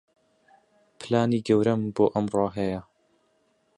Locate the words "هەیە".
2.57-2.81